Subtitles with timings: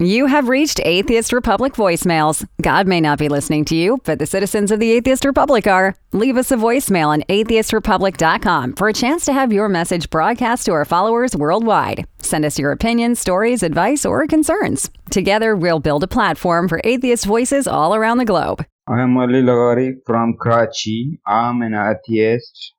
[0.00, 2.44] You have reached Atheist Republic voicemails.
[2.60, 5.94] God may not be listening to you, but the citizens of the Atheist Republic are.
[6.12, 10.72] Leave us a voicemail on atheistrepublic.com for a chance to have your message broadcast to
[10.72, 12.08] our followers worldwide.
[12.18, 14.90] Send us your opinions, stories, advice, or concerns.
[15.12, 18.66] Together, we'll build a platform for atheist voices all around the globe.
[18.88, 21.20] I am Ali Lagari from Karachi.
[21.24, 22.74] I'm an atheist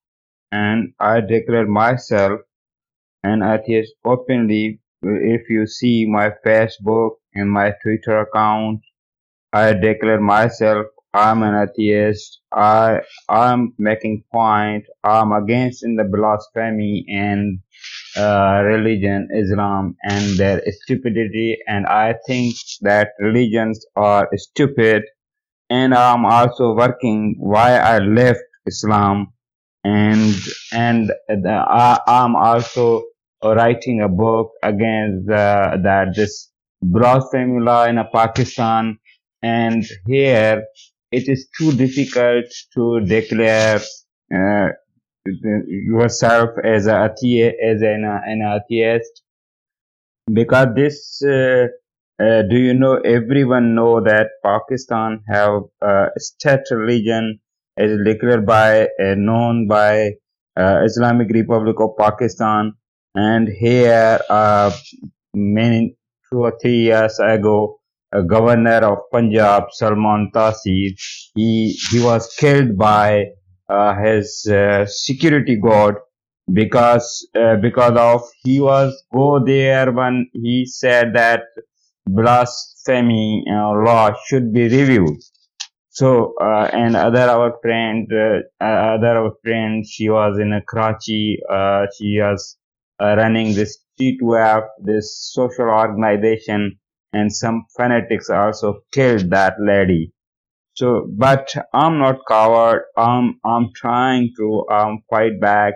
[0.52, 2.42] and I declare myself
[3.24, 8.82] an atheist openly if you see my Facebook and my Twitter account,
[9.54, 12.42] I declare myself I'm an atheist.
[12.52, 14.84] I I'm making point.
[15.06, 17.60] I'm against in the blasphemy and
[18.18, 21.58] uh, religion, Islam, and their stupidity.
[21.68, 25.04] And I think that religions are stupid.
[25.70, 29.32] And I'm also working why I left Islam,
[29.86, 30.36] and
[30.74, 33.04] and the, I, I'm also
[33.54, 38.98] writing a book against uh, that this blasphemy law in Pakistan,
[39.42, 40.64] and here
[41.12, 43.80] it is too difficult to declare
[44.34, 44.68] uh,
[45.68, 49.24] yourself as a as an, an atheist
[50.32, 51.22] because this.
[51.24, 51.68] Uh,
[52.18, 57.42] uh, do you know everyone know that Pakistan have a state religion
[57.78, 60.12] as declared by uh, known by
[60.58, 62.74] uh, Islamic Republic of Pakistan
[63.16, 64.72] and here, uh,
[65.34, 65.96] many
[66.30, 67.80] two or three years ago,
[68.12, 70.92] a governor of Punjab, Salman Taseer,
[71.34, 73.26] he he was killed by
[73.70, 75.96] uh, his uh, security guard
[76.52, 81.44] because uh, because of he was go there when he said that
[82.08, 85.18] blasphemy uh, law should be reviewed.
[85.90, 88.08] So uh, and other our friend,
[88.62, 91.40] other our friend, she was in a Karachi.
[91.98, 92.58] she was
[93.02, 96.80] uh, running this T2F, this social organization,
[97.14, 100.12] and some fanatics also killed that lady.
[100.74, 102.84] So, but I'm not coward.
[102.98, 105.74] I'm I'm trying to um, fight back.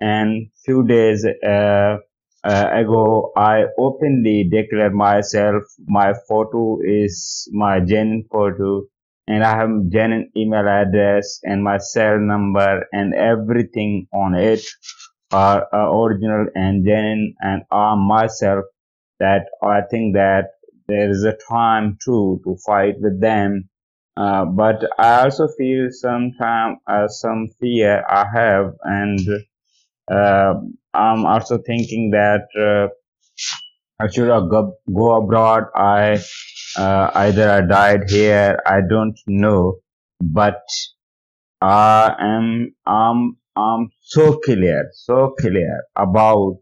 [0.00, 1.96] And few days uh,
[2.44, 5.62] uh, ago, I openly declared myself.
[5.86, 8.82] My photo is my genuine photo,
[9.26, 14.62] and I have genuine email address and my cell number and everything on it
[15.32, 18.64] are uh, original and genuine and are myself
[19.20, 20.46] that I think that
[20.88, 23.68] there is a time too to fight with them.
[24.16, 29.20] Uh, but I also feel sometimes uh, some fear I have and
[30.10, 30.54] uh,
[30.94, 32.88] I'm also thinking that uh,
[34.02, 35.64] I should go, go abroad.
[35.74, 36.20] I
[36.76, 39.78] uh, either I died here, I don't know,
[40.20, 40.62] but
[41.60, 46.58] I am I'm I'm so clear, so clear about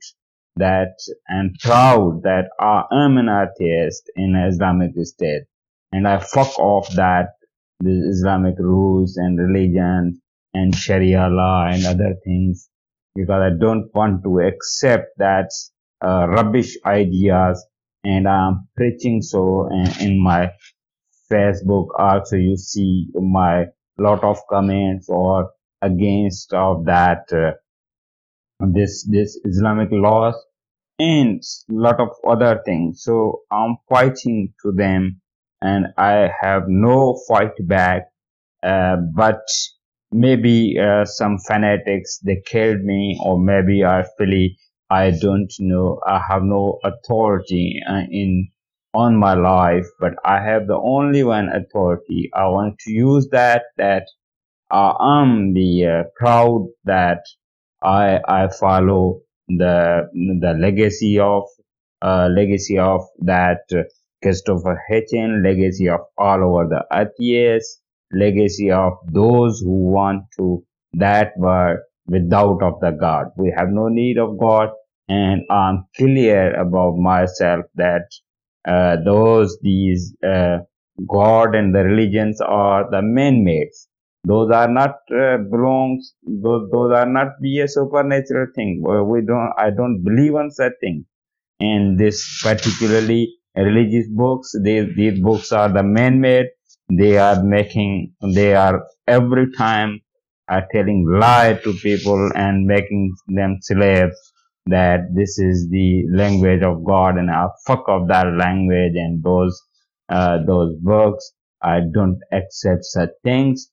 [0.56, 0.94] that
[1.28, 5.44] and proud that I am an atheist in Islamic State.
[5.93, 7.28] And I fuck off that
[7.81, 10.21] the Islamic rules and religion
[10.54, 12.69] and Sharia law and other things
[13.15, 15.50] because I don't want to accept that
[16.04, 17.65] uh, rubbish ideas.
[18.04, 20.50] And I'm preaching so in, in my
[21.31, 23.66] Facebook also you see my
[23.98, 25.50] lot of comments or
[25.83, 27.53] against of that uh,
[28.61, 30.34] this this Islamic laws
[30.99, 33.03] and lot of other things.
[33.03, 35.21] So I'm fighting to them,
[35.62, 38.05] and I have no fight back.
[38.62, 39.43] Uh, but
[40.12, 44.59] maybe uh, some fanatics they killed me, or maybe I really
[44.91, 46.00] I don't know.
[46.06, 48.49] I have no authority uh, in
[48.95, 52.31] on my life, but I have the only one authority.
[52.34, 54.05] I want to use that that
[54.71, 57.21] uh, I'm the uh, proud that
[57.83, 61.45] I I follow the the legacy of
[62.03, 63.62] uh, legacy of that
[64.23, 67.81] Christopher Hitchens, legacy of all over the atheists,
[68.12, 70.65] legacy of those who want to
[70.95, 73.28] that were without of the God.
[73.39, 74.71] We have no need of God,
[75.09, 78.07] and I'm clear about myself that
[78.67, 80.59] uh, those these uh,
[81.09, 83.88] God and the religions are the man-mades
[84.24, 88.82] those are not uh, belongs those, those are not be a supernatural thing.
[88.84, 91.06] We don't i don't believe on such thing.
[91.60, 96.47] And this particularly religious books these these books are the man-made.
[96.91, 100.00] They are making they are every time
[100.48, 104.16] are telling lie to people and making them slaves
[104.66, 109.60] that this is the language of god and i fuck of that language and those
[110.09, 111.32] uh, those books.
[111.62, 113.68] I don't accept such things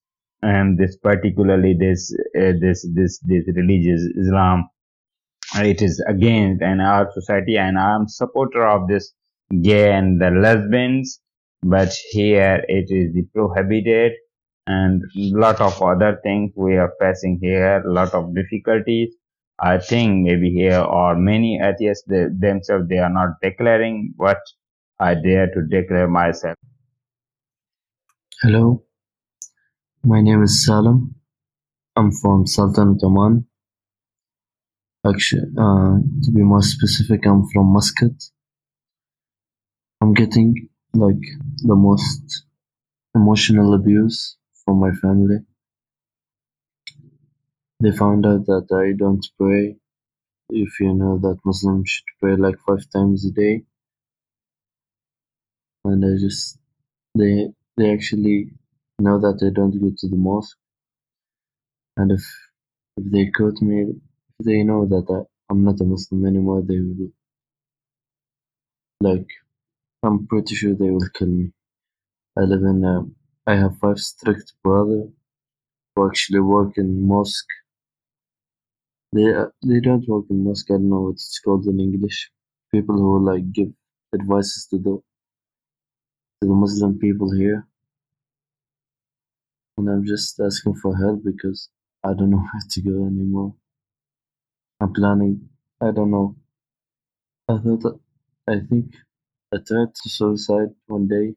[0.46, 4.70] and this particularly this uh, this this this religious Islam
[5.56, 9.14] it is against and our society and I'm supporter of this
[9.62, 11.22] gay and the lesbians,
[11.64, 14.14] but here it is prohibited
[14.68, 19.14] and lot of other things we are facing here, lot of difficulties.
[19.60, 24.40] I think maybe here or many atheists they, themselves they are not declaring what
[25.00, 26.58] I dare to declare myself.
[28.42, 28.84] Hello,
[30.06, 31.16] my name is Salam.
[31.96, 33.48] I'm from Sultanate Oman.
[35.06, 38.14] Actually, uh, to be more specific, I'm from Muscat.
[40.02, 41.24] I'm getting like
[41.58, 42.46] the most
[43.16, 45.40] emotional abuse from my family.
[47.80, 49.78] They found out that I don't pray.
[50.50, 53.64] If you know that Muslims should pray like five times a day.
[55.84, 56.60] And I just
[57.18, 57.48] they
[57.78, 58.52] they actually
[59.00, 60.58] know that I don't go to the mosque.
[61.98, 62.24] And if
[62.98, 63.82] if they caught me
[64.40, 65.22] if they know that I,
[65.52, 67.12] I'm not a Muslim anymore they will
[69.02, 69.28] like
[70.04, 71.52] I'm pretty sure they will kill me.
[72.38, 73.04] I live in a,
[73.52, 75.10] I have five strict brothers
[75.96, 77.54] who actually work in mosque
[79.14, 80.70] they uh, they don't work in mosque.
[80.72, 82.32] I don't know what it's called in English.
[82.74, 83.70] People who like give
[84.14, 84.94] advices to the
[86.42, 87.68] to the Muslim people here,
[89.78, 91.70] and I'm just asking for help because
[92.04, 93.56] I don't know where to go anymore.
[94.80, 95.50] I'm planning.
[95.82, 96.38] I don't know.
[97.50, 98.00] I thought.
[98.48, 98.94] I think
[99.52, 101.36] I tried to suicide one day,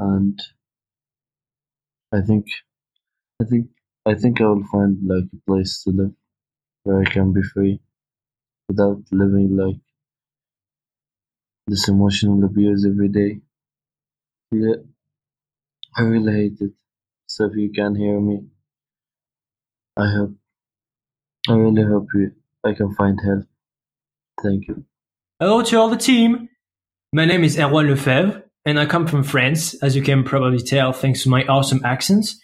[0.00, 0.40] and
[2.12, 2.46] I think.
[3.40, 3.70] I think.
[4.06, 6.14] I think I will find like a place to live
[6.84, 7.80] where I can be free
[8.68, 9.80] without living like
[11.68, 13.40] this emotional abuse every day.
[14.52, 14.74] Yeah,
[15.96, 16.72] I really hate it.
[17.26, 18.44] So if you can hear me,
[19.96, 20.32] I hope
[21.48, 22.32] I really hope you
[22.64, 23.44] I can find help.
[24.42, 24.84] Thank you.
[25.38, 26.48] Hello to all the team.
[27.12, 30.92] My name is Erwan Lefebvre, and I come from France, as you can probably tell
[30.92, 32.34] thanks to my awesome accent.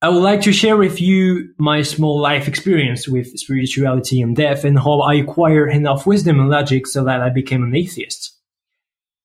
[0.00, 4.64] I would like to share with you my small life experience with spirituality and death
[4.64, 8.38] and how I acquired enough wisdom and logic so that I became an atheist.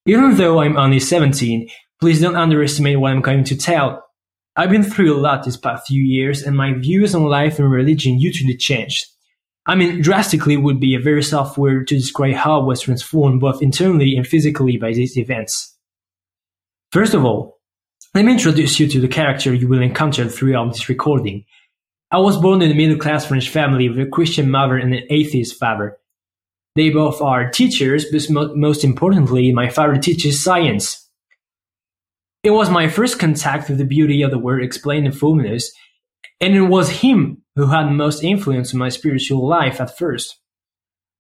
[0.08, 1.70] Even though I'm only 17,
[2.04, 4.06] please don't underestimate what I'm going to tell.
[4.58, 7.72] I've been through a lot these past few years and my views on life and
[7.72, 9.06] religion hugely changed.
[9.66, 13.40] I mean, drastically would be a very soft word to describe how I was transformed
[13.40, 15.78] both internally and physically by these events.
[16.92, 17.62] First of all,
[18.14, 21.46] let me introduce you to the character you will encounter throughout this recording.
[22.12, 25.06] I was born in a middle class French family with a Christian mother and an
[25.10, 25.98] atheist father.
[26.76, 31.00] They both are teachers, but most importantly, my father teaches science.
[32.44, 35.72] It was my first contact with the beauty of the word explained in fullness,
[36.42, 40.40] and it was him who had most influence on my spiritual life at first.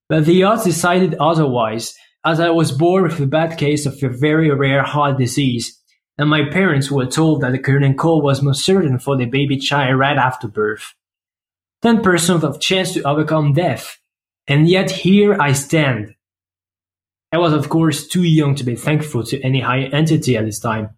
[0.09, 4.09] But the odds decided otherwise, as I was born with a bad case of a
[4.09, 5.79] very rare heart disease,
[6.17, 9.57] and my parents were told that the current call was most certain for the baby
[9.57, 10.93] child right after birth.
[11.85, 13.97] 10% of chance to overcome death,
[14.45, 16.15] and yet here I stand.
[17.31, 20.59] I was of course too young to be thankful to any higher entity at this
[20.59, 20.97] time,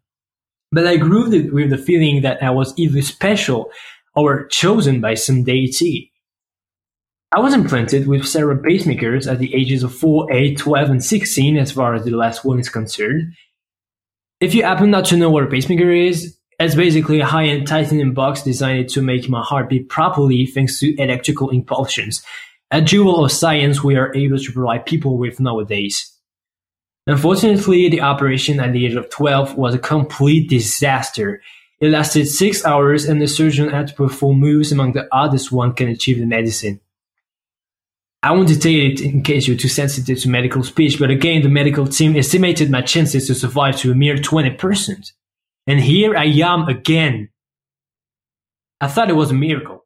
[0.75, 3.71] but I grew with the feeling that I was either special
[4.13, 6.11] or chosen by some deity.
[7.33, 11.57] I was implanted with several pacemakers at the ages of 4, 8, 12, and 16
[11.57, 13.35] as far as the last one is concerned.
[14.41, 18.13] If you happen not to know what a pacemaker is, it's basically a high-end titanium
[18.13, 22.21] box designed to make my heart beat properly thanks to electrical impulsions,
[22.69, 26.14] a jewel of science we are able to provide people with nowadays.
[27.07, 31.41] Unfortunately, the operation at the age of 12 was a complete disaster.
[31.79, 35.73] It lasted six hours and the surgeon had to perform moves among the oddest one
[35.73, 36.79] can achieve in medicine.
[38.23, 41.49] I won't detail it in case you're too sensitive to medical speech, but again, the
[41.49, 45.11] medical team estimated my chances to survive to a mere 20%.
[45.67, 47.29] And here I am again.
[48.81, 49.85] I thought it was a miracle.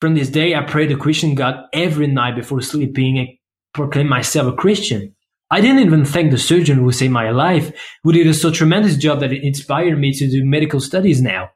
[0.00, 3.28] From this day, I prayed to Christian God every night before sleeping and
[3.72, 5.13] proclaimed myself a Christian.
[5.50, 7.72] I didn't even thank the surgeon who saved my life,
[8.02, 11.50] who did a so tremendous job that it inspired me to do medical studies now.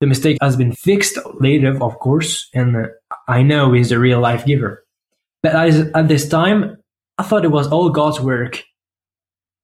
[0.00, 2.88] The mistake has been fixed later, of course, and
[3.28, 4.84] I know he's the real life giver.
[5.42, 5.54] But
[5.94, 6.76] at this time,
[7.18, 8.62] I thought it was all God's work.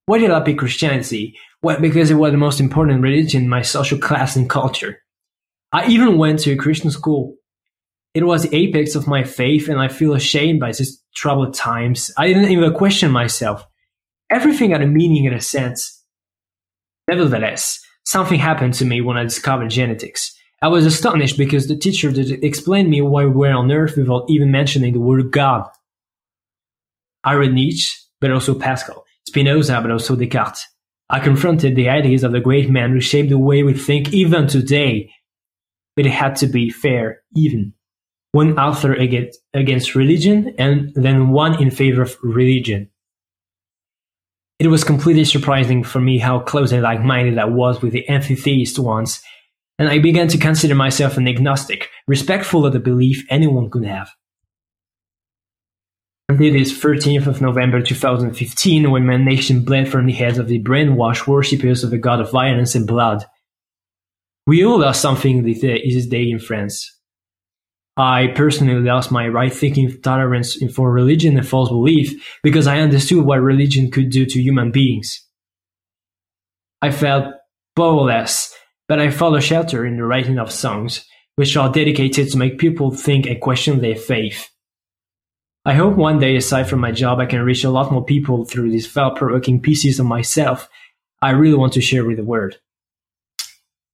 [0.06, 1.36] Why did I pick Christianity?
[1.62, 5.02] Well, because it was the most important religion in my social class and culture.
[5.72, 7.36] I even went to a Christian school.
[8.14, 12.12] It was the apex of my faith, and I feel ashamed by these troubled times.
[12.16, 13.66] I didn't even question myself.
[14.30, 16.04] Everything had a meaning in a sense.
[17.08, 20.32] Nevertheless, something happened to me when I discovered genetics.
[20.62, 24.26] I was astonished because the teacher did explain me why we were on earth without
[24.28, 25.68] even mentioning the word God.
[27.25, 30.64] I read Nietzsche, but also Pascal, Spinoza, but also Descartes.
[31.08, 34.49] I confronted the ideas of the great men who shaped the way we think even
[34.49, 35.12] today.
[35.94, 37.75] But it had to be fair, even.
[38.33, 42.90] One author against, against religion and then one in favor of religion.
[44.59, 48.78] It was completely surprising for me how close and like-minded I was with the anti-theist
[48.78, 49.23] ones,
[49.78, 54.11] and I began to consider myself an agnostic, respectful of the belief anyone could have.
[56.28, 60.62] Until this 13th of November 2015, when my nation bled from the heads of the
[60.62, 63.25] brainwashed worshippers of the god of violence and blood.
[64.47, 66.95] We all lost something this day in France.
[67.96, 73.24] I personally lost my right thinking tolerance for religion and false belief because I understood
[73.24, 75.26] what religion could do to human beings.
[76.82, 77.34] I felt
[77.74, 78.54] powerless,
[78.86, 82.58] but I found a shelter in the writing of songs, which are dedicated to make
[82.58, 84.50] people think and question their faith.
[85.64, 88.44] I hope one day, aside from my job, I can reach a lot more people
[88.44, 90.68] through these thought-provoking pieces of myself
[91.22, 92.58] I really want to share with the world.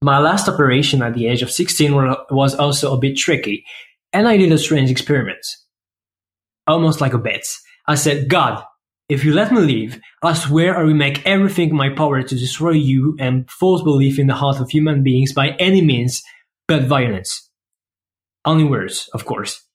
[0.02, 1.94] My last operation at the age of 16
[2.30, 3.64] was also a bit tricky
[4.12, 5.44] and I did a strange experiment.
[6.66, 7.44] Almost like a bet.
[7.86, 8.64] I said, God,
[9.08, 12.34] if you let me live, I swear I will make everything in my power to
[12.34, 16.22] destroy you and false belief in the heart of human beings by any means
[16.68, 17.50] but violence.
[18.44, 19.66] Only words, of course.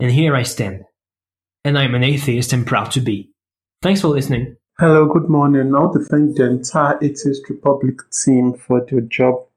[0.00, 0.82] And here I stand.
[1.64, 3.30] And I'm an atheist and proud to be.
[3.82, 4.56] Thanks for listening.
[4.78, 5.74] Hello, good morning.
[5.74, 9.47] I want to thank the entire Atheist Republic team for their job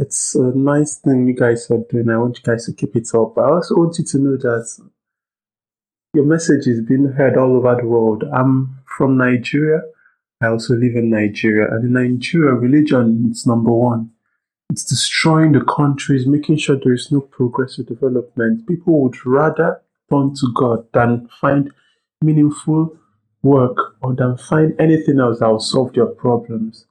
[0.00, 2.08] it's a nice thing you guys are doing.
[2.08, 3.36] I want you guys to keep it up.
[3.36, 4.66] I also want you to know that
[6.14, 8.24] your message is being heard all over the world.
[8.32, 9.82] I'm from Nigeria.
[10.40, 11.68] I also live in Nigeria.
[11.70, 14.10] And in Nigeria, religion is number one.
[14.70, 18.66] It's destroying the countries, making sure there is no progressive development.
[18.66, 21.70] People would rather turn to God than find
[22.22, 22.96] meaningful
[23.42, 26.86] work or than find anything else that will solve their problems.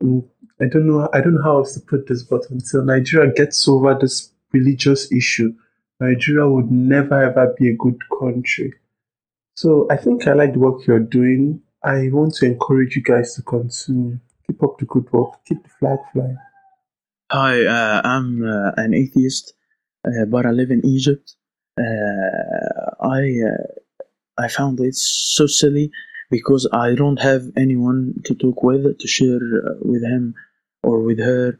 [0.00, 0.24] And
[0.60, 1.08] I don't know.
[1.12, 5.10] I don't know how else to put this, but until Nigeria gets over this religious
[5.10, 5.54] issue,
[6.00, 8.74] Nigeria would never ever be a good country.
[9.54, 11.62] So I think I like the work you're doing.
[11.82, 14.18] I want to encourage you guys to continue.
[14.46, 15.34] Keep up the good work.
[15.46, 16.36] Keep the flag flying.
[17.30, 19.54] Hi, uh, I'm uh, an atheist,
[20.06, 21.36] uh, but I live in Egypt.
[21.78, 25.90] Uh, I uh, I found it so silly
[26.30, 30.34] because I don't have anyone to talk with to share uh, with him
[30.82, 31.58] or with her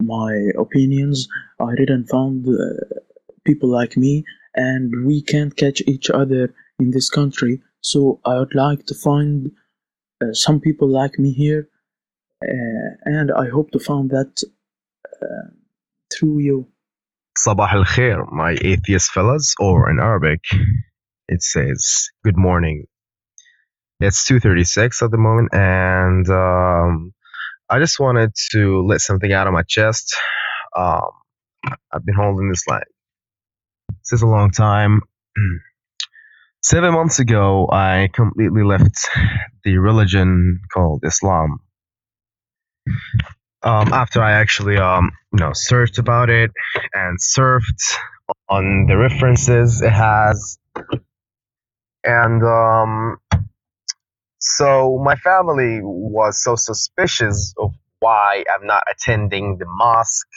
[0.00, 1.28] my opinions.
[1.60, 3.00] I didn't found uh,
[3.44, 7.60] people like me, and we can't catch each other in this country.
[7.80, 9.50] So I would like to find
[10.20, 11.68] uh, some people like me here,
[12.42, 14.42] uh, and I hope to find that
[15.22, 15.50] uh,
[16.12, 16.68] through you.
[17.36, 20.40] Sabah al khair, my atheist fellas, or in Arabic,
[21.28, 22.86] it says good morning.
[24.00, 27.14] It's 2:36 at the moment, and um,
[27.70, 30.16] I just wanted to let something out of my chest.
[30.76, 31.10] Um,
[31.92, 32.84] I've been holding this like
[34.02, 35.02] since a long time.
[36.62, 39.08] Seven months ago, I completely left
[39.64, 41.60] the religion called Islam.
[43.62, 46.50] Um, after I actually, um, you know, searched about it
[46.94, 47.96] and surfed
[48.48, 50.58] on the references it has,
[52.04, 53.18] and um,
[54.38, 60.28] so my family was so suspicious of why I'm not attending the mosque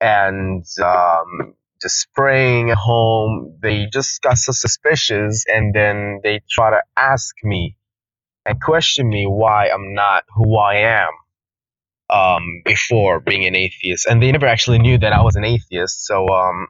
[0.00, 3.58] and um, just praying at home.
[3.62, 7.76] They just got so suspicious, and then they try to ask me
[8.46, 11.10] and question me why I'm not who I am
[12.10, 16.06] um, before being an atheist, and they never actually knew that I was an atheist.
[16.06, 16.68] So um,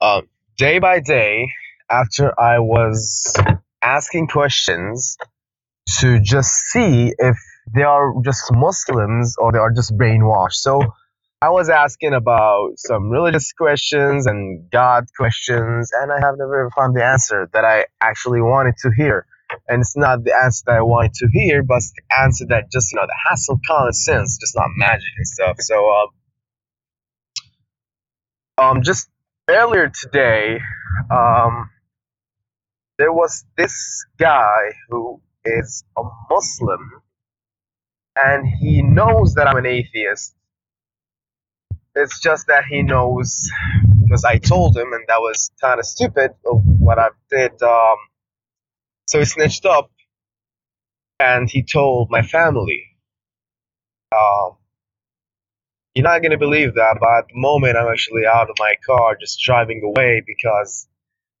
[0.00, 0.22] uh,
[0.58, 1.48] day by day,
[1.90, 3.34] after I was
[3.84, 5.16] asking questions
[6.00, 7.36] to just see if
[7.74, 10.54] they are just Muslims or they are just brainwashed.
[10.54, 10.82] So
[11.42, 16.96] I was asking about some religious questions and God questions, and I have never found
[16.96, 19.26] the answer that I actually wanted to hear.
[19.68, 22.72] And it's not the answer that I wanted to hear, but it's the answer that
[22.72, 25.56] just, you know, that has some common sense, just not magic and stuff.
[25.60, 26.08] So, um,
[28.58, 29.08] um just
[29.48, 30.58] earlier today,
[31.10, 31.70] um,
[32.98, 36.90] there was this guy who is a Muslim
[38.16, 40.34] and he knows that I'm an atheist.
[41.94, 43.50] It's just that he knows
[44.02, 47.62] because I told him, and that was kind of stupid of what I did.
[47.62, 47.96] Um,
[49.08, 49.90] so he snitched up
[51.20, 52.84] and he told my family.
[54.16, 54.56] Um,
[55.94, 59.16] you're not gonna believe that, but at the moment I'm actually out of my car
[59.20, 60.88] just driving away because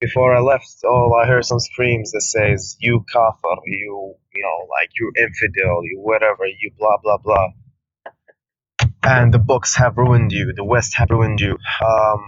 [0.06, 4.58] before I left, oh, I heard some screams that says, "You kafir, you, you know,
[4.76, 7.48] like you infidel, you whatever, you blah blah blah."
[9.02, 10.52] And the books have ruined you.
[10.54, 11.52] The West have ruined you.
[11.52, 12.20] Um,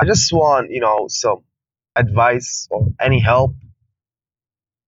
[0.00, 1.40] I just want, you know, some
[1.96, 3.54] advice or any help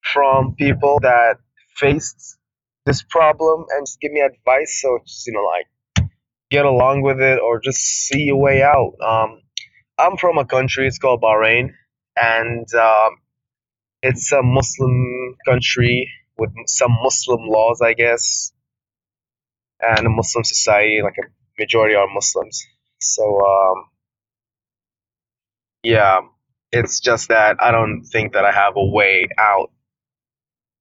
[0.03, 1.37] from people that
[1.77, 2.39] faced
[2.87, 4.81] this problem and just give me advice.
[4.83, 5.69] So just you know, like
[6.51, 8.95] get along with it or just see a way out.
[9.03, 9.41] Um,
[9.99, 10.87] I'm from a country.
[10.89, 11.71] It's called Bahrain,
[12.17, 13.17] and um,
[14.03, 18.53] it's a Muslim country with some Muslim laws, I guess,
[19.81, 21.01] and a Muslim society.
[21.03, 21.27] Like a
[21.59, 22.67] majority are Muslims.
[23.01, 23.85] So um,
[25.83, 26.21] yeah,
[26.73, 29.71] it's just that I don't think that I have a way out.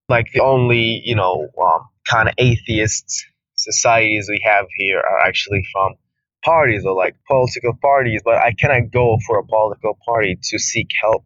[0.09, 3.25] Like the only you know um, kind of atheist
[3.55, 5.95] societies we have here are actually from
[6.43, 10.89] parties or like political parties, but I cannot go for a political party to seek
[11.01, 11.25] help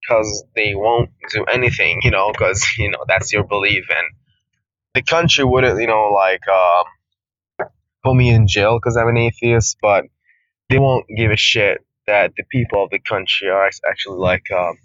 [0.00, 3.84] because they won't do anything, you know, because, you know, that's your belief.
[3.90, 4.06] And
[4.94, 7.68] the country wouldn't, you know, like um,
[8.04, 10.04] put me in jail because I'm an atheist, but
[10.68, 14.78] they won't give a shit that the people of the country are actually like um,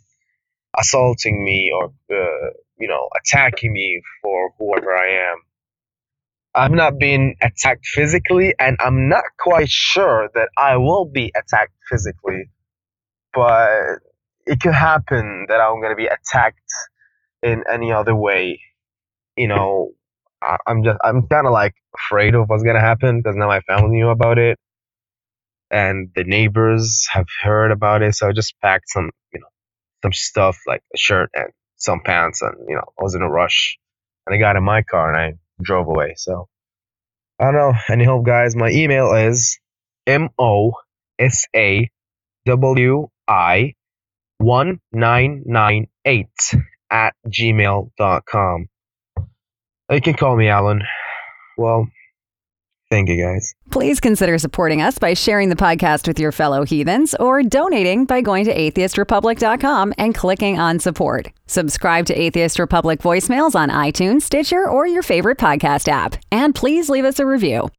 [0.78, 5.38] assaulting me or, uh, you know, attacking me for whoever I am.
[6.54, 11.74] I've not been attacked physically, and I'm not quite sure that I will be attacked
[11.90, 12.50] physically.
[13.34, 14.00] But
[14.48, 16.72] it could happen that I'm gonna be attacked
[17.44, 18.62] in any other way.
[19.38, 19.92] You know,
[20.42, 23.62] I, I'm just I'm kind of like afraid of what's gonna happen because now my
[23.62, 24.60] family knew about it,
[25.72, 28.16] and the neighbors have heard about it.
[28.16, 29.48] So I just packed some, you know,
[30.04, 33.30] some stuff like a shirt and some pants, and you know, I was in a
[33.30, 33.78] rush,
[34.28, 36.14] and I got in my car and I drove away.
[36.18, 36.48] So
[37.40, 37.74] I don't know.
[37.90, 38.56] Any help, guys?
[38.56, 39.60] My email is
[40.08, 40.74] m o
[41.20, 41.90] s a
[42.46, 43.74] w i
[44.38, 46.54] one nine nine eight
[46.92, 48.68] at gmail.com.
[49.90, 50.82] You can call me Alan.
[51.58, 51.88] Well,
[52.94, 53.56] thank you guys.
[53.72, 58.22] Please consider supporting us by sharing the podcast with your fellow heathens or donating by
[58.22, 61.30] going to atheistrepublic.com and clicking on support.
[61.48, 66.16] Subscribe to Atheist Republic voicemails on iTunes, Stitcher, or your favorite podcast app.
[66.32, 67.70] And please leave us a review.